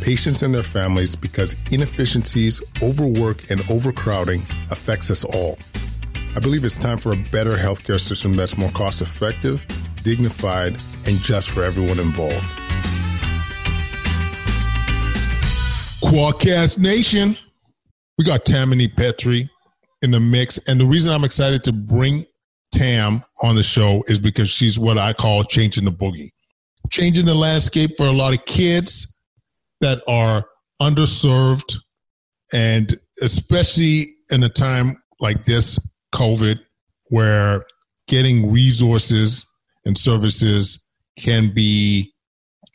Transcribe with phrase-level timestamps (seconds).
[0.00, 5.58] patients, and their families because inefficiencies, overwork, and overcrowding affects us all.
[6.36, 9.64] I believe it's time for a better healthcare system that's more cost effective,
[10.02, 12.44] dignified, and just for everyone involved.
[16.02, 17.36] Kwadcast Nation,
[18.18, 19.48] we got Tammany Petrie
[20.02, 20.58] in the mix.
[20.68, 22.24] And the reason I'm excited to bring
[22.72, 26.30] Tam on the show is because she's what I call changing the boogie
[26.90, 29.16] changing the landscape for a lot of kids
[29.80, 30.44] that are
[30.80, 31.76] underserved
[32.52, 35.78] and especially in a time like this
[36.14, 36.58] covid
[37.08, 37.64] where
[38.08, 39.46] getting resources
[39.84, 40.86] and services
[41.18, 42.12] can be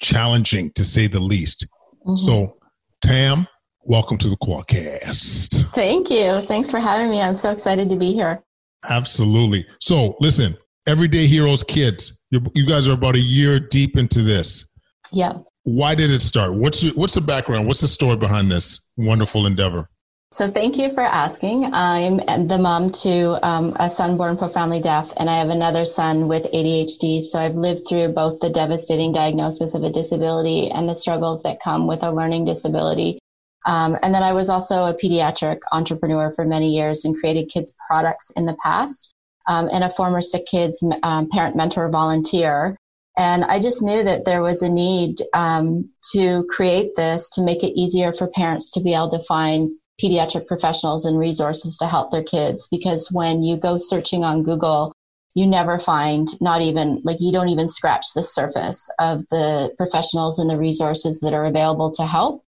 [0.01, 1.65] challenging to say the least
[2.05, 2.15] mm-hmm.
[2.15, 2.57] so
[3.01, 3.47] tam
[3.83, 8.13] welcome to the kwadcast thank you thanks for having me i'm so excited to be
[8.13, 8.43] here
[8.89, 10.55] absolutely so listen
[10.87, 12.19] everyday heroes kids
[12.53, 14.69] you guys are about a year deep into this.
[15.11, 15.33] Yeah.
[15.65, 16.53] Why did it start?
[16.53, 17.65] What's what's the background?
[17.65, 19.89] What's the story behind this wonderful endeavor?
[20.31, 21.65] So thank you for asking.
[21.73, 26.27] I'm the mom to um, a son born profoundly deaf, and I have another son
[26.27, 27.21] with ADHD.
[27.21, 31.63] So I've lived through both the devastating diagnosis of a disability and the struggles that
[31.63, 33.17] come with a learning disability.
[33.65, 37.73] Um, and then I was also a pediatric entrepreneur for many years and created kids
[37.87, 39.15] products in the past
[39.47, 42.77] um, and a former Sick Kids um, parent mentor volunteer.
[43.17, 47.63] And I just knew that there was a need um, to create this to make
[47.63, 49.71] it easier for parents to be able to find
[50.01, 52.67] pediatric professionals and resources to help their kids.
[52.69, 54.93] Because when you go searching on Google,
[55.33, 60.39] you never find, not even, like, you don't even scratch the surface of the professionals
[60.39, 62.45] and the resources that are available to help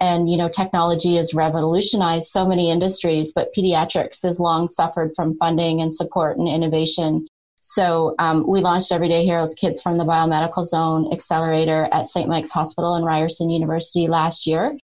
[0.00, 5.36] and you know technology has revolutionized so many industries but pediatrics has long suffered from
[5.36, 7.26] funding and support and innovation
[7.60, 12.50] so um, we launched everyday heroes kids from the biomedical zone accelerator at st mike's
[12.50, 14.76] hospital and ryerson university last year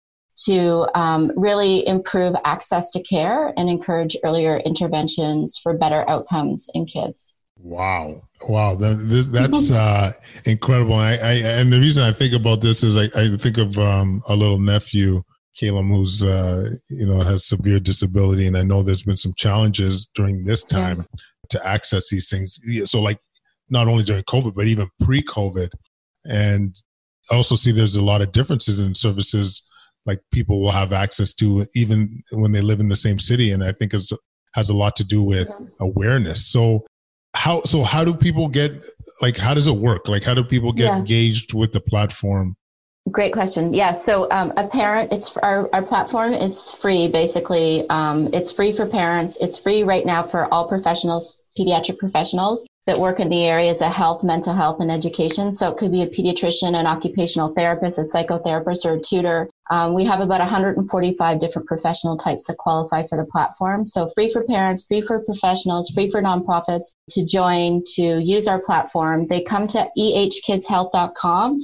[0.45, 6.85] to um, really improve access to care and encourage earlier interventions for better outcomes in
[6.85, 8.21] kids Wow.
[8.47, 8.75] Wow.
[8.75, 10.11] That, that's uh,
[10.45, 10.95] incredible.
[10.95, 14.21] I, I, and the reason I think about this is I, I think of um,
[14.27, 15.23] a little nephew,
[15.55, 18.47] Caleb, who's, uh, you know, has severe disability.
[18.47, 21.19] And I know there's been some challenges during this time yeah.
[21.49, 22.59] To access these things.
[22.89, 23.19] So, like,
[23.69, 25.69] not only during COVID, but even pre COVID.
[26.25, 26.75] And
[27.31, 29.63] I also see there's a lot of differences in services
[30.05, 33.51] like people will have access to even when they live in the same city.
[33.51, 34.03] And I think it
[34.53, 35.49] has a lot to do with
[35.79, 36.45] awareness.
[36.47, 36.85] So,
[37.35, 38.71] how so how do people get
[39.21, 40.97] like how does it work like how do people get yeah.
[40.97, 42.55] engaged with the platform
[43.11, 48.29] great question yeah so um, a parent it's our, our platform is free basically um,
[48.33, 53.19] it's free for parents it's free right now for all professionals pediatric professionals that work
[53.19, 55.51] in the areas of health, mental health, and education.
[55.51, 59.49] So it could be a pediatrician, an occupational therapist, a psychotherapist, or a tutor.
[59.69, 63.85] Um, we have about 145 different professional types that qualify for the platform.
[63.85, 68.61] So free for parents, free for professionals, free for nonprofits to join, to use our
[68.61, 69.27] platform.
[69.27, 71.61] They come to ehkidshealth.com.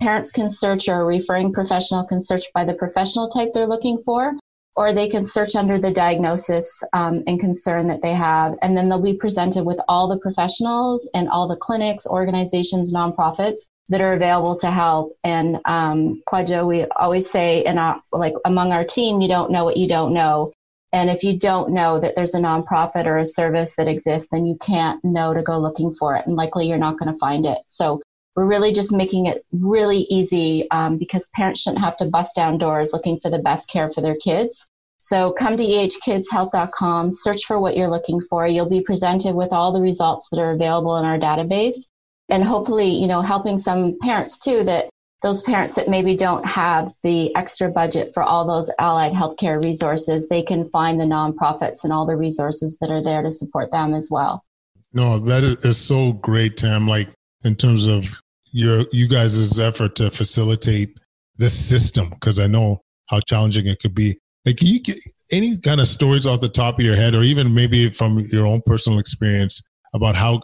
[0.00, 4.02] Parents can search or a referring professional can search by the professional type they're looking
[4.04, 4.34] for
[4.76, 8.54] or they can search under the diagnosis um, and concern that they have.
[8.60, 13.62] And then they'll be presented with all the professionals and all the clinics, organizations, nonprofits
[13.88, 15.12] that are available to help.
[15.24, 19.78] And um, we always say, in our, like among our team, you don't know what
[19.78, 20.52] you don't know.
[20.92, 24.44] And if you don't know that there's a nonprofit or a service that exists, then
[24.44, 26.26] you can't know to go looking for it.
[26.26, 27.58] And likely you're not going to find it.
[27.66, 28.00] So
[28.36, 32.58] we're really just making it really easy um, because parents shouldn't have to bust down
[32.58, 34.66] doors looking for the best care for their kids.
[34.98, 38.46] So come to ehkidshealth.com, search for what you're looking for.
[38.46, 41.86] You'll be presented with all the results that are available in our database
[42.28, 44.90] and hopefully, you know, helping some parents too that
[45.22, 50.28] those parents that maybe don't have the extra budget for all those allied healthcare resources,
[50.28, 53.94] they can find the nonprofits and all the resources that are there to support them
[53.94, 54.44] as well.
[54.92, 56.86] No, that is so great, Tam.
[56.86, 57.08] Like
[57.44, 58.20] in terms of
[58.56, 60.98] your you guys' effort to facilitate
[61.36, 62.80] this system, because I know
[63.10, 64.18] how challenging it could be.
[64.46, 64.96] Like, can you get
[65.30, 68.46] any kind of stories off the top of your head, or even maybe from your
[68.46, 69.62] own personal experience
[69.94, 70.40] about how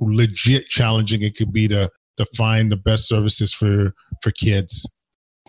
[0.00, 1.88] legit challenging it could be to
[2.18, 4.84] to find the best services for for kids?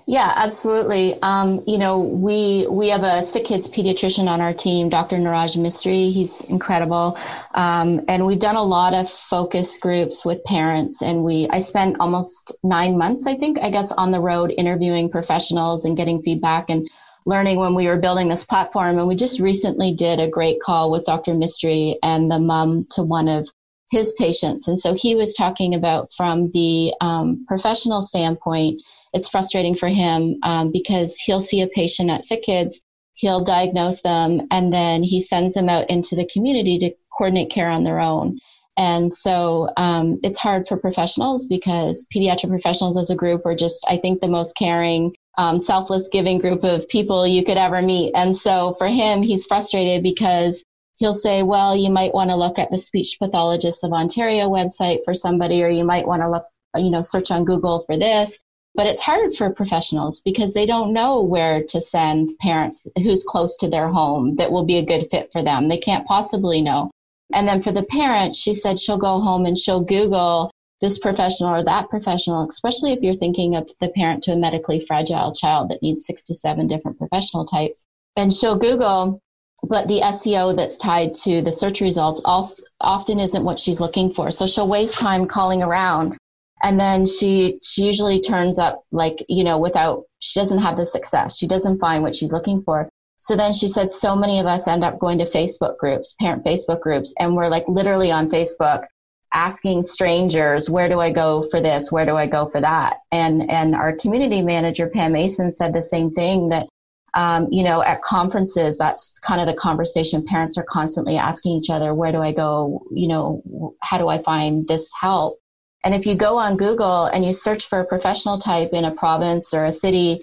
[0.06, 1.16] Yeah, absolutely.
[1.22, 5.16] Um, you know, we we have a sick kids pediatrician on our team, Dr.
[5.16, 6.12] Niraj Mistry.
[6.12, 7.18] He's incredible,
[7.54, 11.02] um, and we've done a lot of focus groups with parents.
[11.02, 15.10] And we I spent almost nine months, I think, I guess, on the road interviewing
[15.10, 16.90] professionals and getting feedback and
[17.26, 18.98] learning when we were building this platform.
[18.98, 21.32] And we just recently did a great call with Dr.
[21.34, 23.48] Mistry and the mom to one of
[23.90, 24.68] his patients.
[24.68, 28.82] And so he was talking about from the um, professional standpoint,
[29.14, 32.82] it's frustrating for him um, because he'll see a patient at Sick Kids,
[33.14, 37.70] he'll diagnose them, and then he sends them out into the community to coordinate care
[37.70, 38.40] on their own.
[38.76, 43.86] And so um, it's hard for professionals because pediatric professionals as a group are just,
[43.88, 48.14] I think, the most caring, um, selfless, giving group of people you could ever meet.
[48.16, 50.66] And so for him, he's frustrated because
[50.96, 55.00] he'll say, well, you might want to look at the Speech Pathologists of Ontario website
[55.06, 56.46] for somebody, or you might want to look,
[56.76, 58.40] you know, search on Google for this.
[58.76, 63.56] But it's hard for professionals because they don't know where to send parents who's close
[63.58, 65.70] to their home that will be a good fit for them.
[65.70, 66.90] They can't possibly know.
[67.34, 71.56] And then for the parent, she said she'll go home and she'll Google this professional
[71.56, 75.70] or that professional, especially if you're thinking of the parent to a medically fragile child
[75.70, 77.86] that needs six to seven different professional types.
[78.18, 79.22] And she'll Google,
[79.64, 84.30] but the SEO that's tied to the search results often isn't what she's looking for.
[84.30, 86.18] So she'll waste time calling around.
[86.64, 90.86] And then she, she usually turns up like, you know, without, she doesn't have the
[90.86, 91.38] success.
[91.38, 92.90] She doesn't find what she's looking for.
[93.20, 96.44] So then she said, so many of us end up going to Facebook groups, parent
[96.46, 98.86] Facebook groups, and we're like literally on Facebook
[99.34, 101.92] asking strangers, where do I go for this?
[101.92, 102.98] Where do I go for that?
[103.12, 106.68] And, and our community manager, Pam Mason, said the same thing that,
[107.14, 111.70] um, you know, at conferences, that's kind of the conversation parents are constantly asking each
[111.70, 112.86] other, where do I go?
[112.92, 115.40] You know, how do I find this help?
[115.84, 118.96] And if you go on Google and you search for a professional type in a
[118.96, 120.22] province or a city,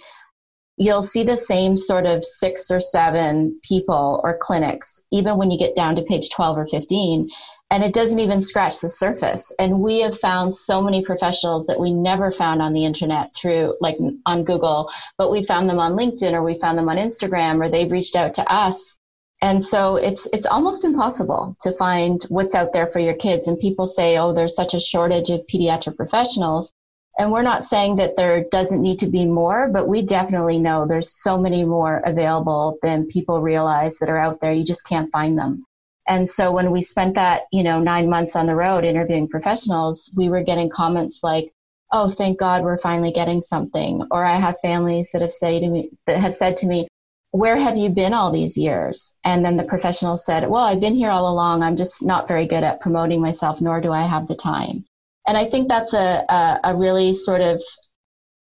[0.79, 5.59] you'll see the same sort of six or seven people or clinics, even when you
[5.59, 7.29] get down to page 12 or 15.
[7.73, 9.53] And it doesn't even scratch the surface.
[9.59, 13.77] And we have found so many professionals that we never found on the internet through,
[13.81, 17.63] like on Google, but we found them on LinkedIn or we found them on Instagram
[17.63, 19.00] or they've reached out to us.
[19.43, 23.49] And so it's it's almost impossible to find what's out there for your kids.
[23.49, 26.73] And people say, "Oh, there's such a shortage of pediatric professionals."
[27.19, 30.87] And we're not saying that there doesn't need to be more, but we definitely know
[30.87, 34.53] there's so many more available than people realize that are out there.
[34.53, 35.65] You just can't find them.
[36.07, 40.11] And so when we spent that, you know, nine months on the road interviewing professionals,
[40.17, 41.53] we were getting comments like,
[41.93, 45.69] "Oh, thank God we're finally getting something." Or I have families that have say to
[45.69, 46.89] me that have said to me,
[47.33, 50.95] "Where have you been all these years?" And then the professional said, "Well, I've been
[50.95, 51.63] here all along.
[51.63, 54.85] I'm just not very good at promoting myself, nor do I have the time."
[55.27, 57.61] And I think that's a, a, a really sort of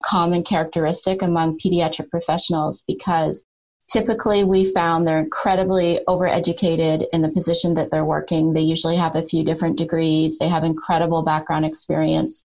[0.05, 3.45] common characteristic among pediatric professionals because
[3.91, 8.53] typically we found they're incredibly overeducated in the position that they're working.
[8.53, 12.45] They usually have a few different degrees, they have incredible background experience.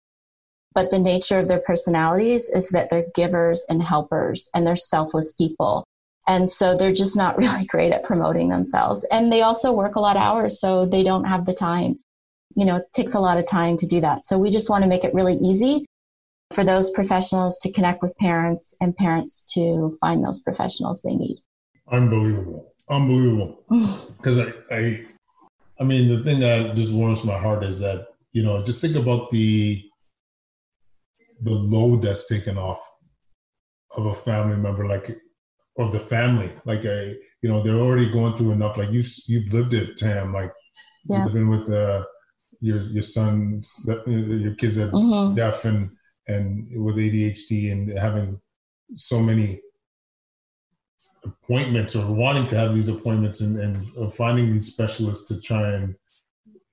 [0.74, 5.32] But the nature of their personalities is that they're givers and helpers and they're selfless
[5.32, 5.86] people.
[6.28, 9.06] And so they're just not really great at promoting themselves.
[9.12, 12.00] And they also work a lot of hours, so they don't have the time
[12.58, 14.26] you know, it takes a lot of time to do that.
[14.26, 15.86] So we just want to make it really easy
[16.54, 21.38] for those professionals to connect with parents and parents to find those professionals they need.
[21.92, 22.74] Unbelievable.
[22.90, 23.64] Unbelievable.
[24.18, 25.06] Because I, I,
[25.80, 28.96] I mean, the thing that just warms my heart is that, you know, just think
[28.96, 29.88] about the,
[31.44, 32.80] the load that's taken off
[33.96, 35.16] of a family member, like,
[35.78, 36.52] of the family.
[36.66, 38.78] Like, a, you know, they're already going through enough.
[38.78, 40.52] Like you, you've lived it, Tam, like
[41.06, 41.26] yeah.
[41.26, 42.06] living with the,
[42.60, 45.36] your your son's uh, your kids are mm-hmm.
[45.36, 45.92] deaf and
[46.28, 48.40] and with ADHD and having
[48.96, 49.62] so many
[51.24, 55.74] appointments or wanting to have these appointments and, and uh, finding these specialists to try
[55.74, 55.96] and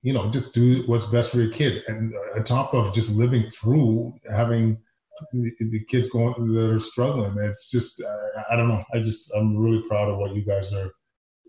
[0.01, 3.49] you know just do what's best for your kid and on top of just living
[3.49, 4.77] through having
[5.31, 8.03] the kids going that are struggling it's just
[8.49, 10.91] I don't know i just i'm really proud of what you guys are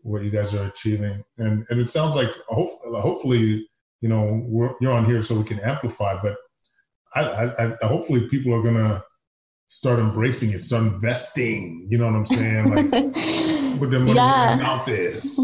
[0.03, 3.69] what you guys are achieving and and it sounds like hopefully, hopefully
[4.01, 6.21] you know, you're on here so we can amplify.
[6.21, 6.37] But
[7.15, 9.03] I, I, I hopefully people are gonna
[9.69, 11.87] start embracing it, start investing.
[11.89, 12.71] You know what I'm saying?
[12.71, 12.91] Like
[13.81, 14.61] put their money yeah.
[14.63, 15.41] out this.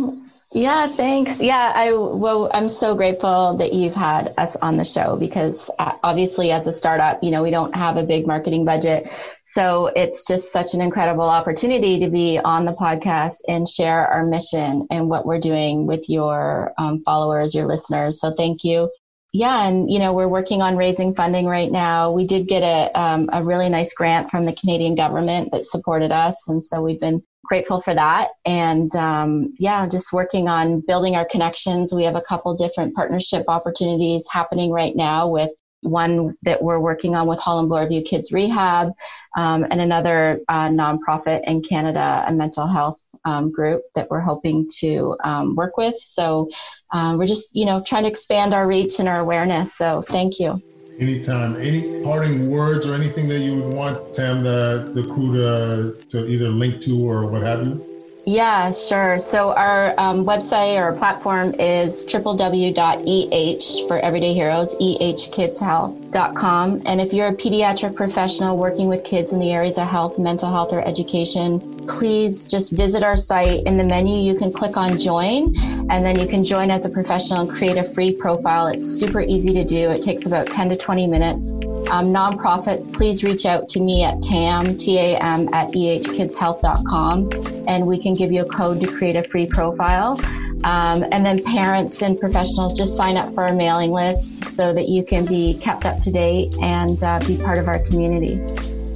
[0.54, 1.40] Yeah, thanks.
[1.40, 5.92] Yeah, I well, I'm so grateful that you've had us on the show because uh,
[6.02, 9.08] obviously, as a startup, you know, we don't have a big marketing budget,
[9.46, 14.26] so it's just such an incredible opportunity to be on the podcast and share our
[14.26, 18.20] mission and what we're doing with your um, followers, your listeners.
[18.20, 18.90] So thank you.
[19.32, 22.12] Yeah, and you know, we're working on raising funding right now.
[22.12, 26.12] We did get a um, a really nice grant from the Canadian government that supported
[26.12, 28.30] us, and so we've been grateful for that.
[28.44, 31.92] And um, yeah, just working on building our connections.
[31.92, 35.50] We have a couple different partnership opportunities happening right now with
[35.82, 38.92] one that we're working on with Holland Bloorview Kids Rehab,
[39.36, 44.68] um, and another uh, nonprofit in Canada, a mental health um, group that we're hoping
[44.78, 45.94] to um, work with.
[46.00, 46.48] So
[46.92, 49.74] um, we're just, you know, trying to expand our reach and our awareness.
[49.74, 50.62] So thank you
[50.98, 51.56] anytime.
[51.56, 56.26] Any parting words or anything that you would want Tam the the crew to to
[56.26, 57.91] either link to or what have you?
[58.24, 59.18] Yeah, sure.
[59.18, 66.82] So our um, website or platform is www.eh for Everyday Heroes, ehkidshealth.com.
[66.86, 70.50] And if you're a pediatric professional working with kids in the areas of health, mental
[70.50, 73.66] health, or education, please just visit our site.
[73.66, 75.56] In the menu, you can click on join,
[75.90, 78.68] and then you can join as a professional and create a free profile.
[78.68, 79.90] It's super easy to do.
[79.90, 81.50] It takes about 10 to 20 minutes.
[81.90, 88.14] Um, nonprofits, please reach out to me at tam, T-A-M, at ehkidshealth.com, and we can
[88.14, 90.18] give you a code to create a free profile.
[90.64, 94.88] Um, and then parents and professionals just sign up for our mailing list so that
[94.88, 98.36] you can be kept up to date and uh, be part of our community.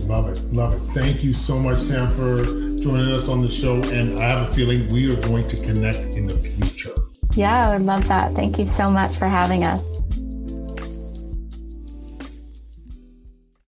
[0.06, 0.40] Love it.
[0.52, 0.78] Love it.
[0.98, 2.44] Thank you so much, Tam, for
[2.80, 3.82] joining us on the show.
[3.92, 6.94] And I have a feeling we are going to connect in the future.
[7.34, 8.34] Yeah, I would love that.
[8.34, 9.95] Thank you so much for having us.